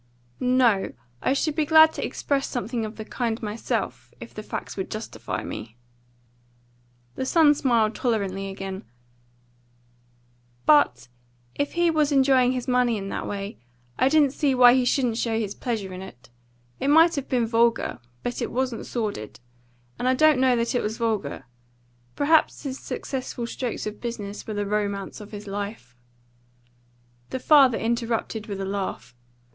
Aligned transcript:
"No. 0.39 0.93
I 1.21 1.33
should 1.33 1.53
be 1.55 1.63
glad 1.67 1.93
to 1.93 2.03
express 2.03 2.47
something 2.47 2.85
of 2.85 2.95
the 2.95 3.05
kind 3.05 3.39
myself, 3.43 4.11
if 4.19 4.33
the 4.33 4.41
facts 4.41 4.75
would 4.75 4.89
justify 4.89 5.43
me." 5.43 5.77
The 7.13 7.23
son 7.27 7.53
smiled 7.53 7.93
tolerantly 7.93 8.49
again. 8.49 8.83
"But 10.65 11.07
if 11.53 11.73
he 11.73 11.91
was 11.91 12.11
enjoying 12.11 12.53
his 12.53 12.67
money 12.67 12.97
in 12.97 13.09
that 13.09 13.27
way, 13.27 13.59
I 13.99 14.09
didn't 14.09 14.31
see 14.31 14.55
why 14.55 14.73
he 14.73 14.85
shouldn't 14.85 15.19
show 15.19 15.39
his 15.39 15.53
pleasure 15.53 15.93
in 15.93 16.01
it. 16.01 16.31
It 16.79 16.87
might 16.89 17.13
have 17.13 17.29
been 17.29 17.45
vulgar, 17.45 17.99
but 18.23 18.41
it 18.41 18.49
wasn't 18.49 18.87
sordid. 18.87 19.39
And 19.99 20.07
I 20.07 20.15
don't 20.15 20.39
know 20.41 20.55
that 20.55 20.73
it 20.73 20.81
was 20.81 20.97
vulgar. 20.97 21.45
Perhaps 22.15 22.63
his 22.63 22.79
successful 22.79 23.45
strokes 23.45 23.85
of 23.85 24.01
business 24.01 24.47
were 24.47 24.55
the 24.55 24.65
romance 24.65 25.21
of 25.21 25.29
his 25.31 25.45
life" 25.45 25.95
The 27.29 27.37
father 27.37 27.77
interrupted 27.77 28.47
with 28.47 28.59
a 28.59 28.65
laugh. 28.65 29.13